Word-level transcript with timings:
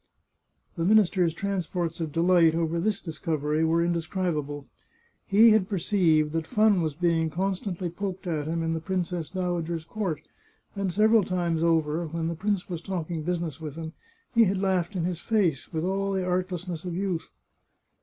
The 0.77 0.83
minister's 0.83 1.31
transports 1.31 1.99
of 2.01 2.11
delight 2.11 2.55
over 2.55 2.79
this 2.79 2.99
discovery 2.99 3.63
were 3.63 3.83
indescribable. 3.85 4.65
He 5.27 5.51
had 5.51 5.69
perceived 5.69 6.31
that 6.33 6.47
fun 6.47 6.81
was 6.81 6.95
being; 6.95 7.29
constantly 7.29 7.87
poked 7.87 8.25
at 8.25 8.47
him 8.47 8.63
in 8.63 8.73
the 8.73 8.79
princess 8.79 9.29
dowager's 9.29 9.83
courts 9.83 10.27
and 10.75 10.91
several 10.91 11.23
times 11.23 11.61
over, 11.61 12.07
when 12.07 12.29
the 12.29 12.33
prince 12.35 12.67
was 12.67 12.81
talking 12.81 13.23
busi 13.23 13.41
ness 13.41 13.61
with 13.61 13.75
him, 13.75 13.93
he 14.33 14.45
had 14.45 14.57
laughed 14.57 14.95
in 14.95 15.05
his 15.05 15.19
face, 15.19 15.71
with 15.71 15.83
all 15.83 16.13
the 16.13 16.25
art 16.25 16.49
lessness 16.49 16.83
of 16.83 16.95
youth. 16.95 17.29